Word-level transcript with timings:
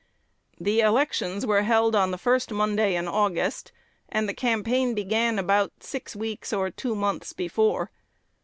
The 0.59 0.79
elections 0.79 1.45
were 1.45 1.61
held 1.61 1.95
on 1.95 2.09
the 2.09 2.17
first 2.17 2.49
Monday 2.51 2.95
in 2.95 3.07
August, 3.07 3.71
and 4.09 4.27
the 4.27 4.33
campaign 4.33 4.95
began 4.95 5.37
about 5.37 5.73
six 5.83 6.15
weeks 6.15 6.51
or 6.51 6.71
two 6.71 6.95
months 6.95 7.33
before. 7.33 7.91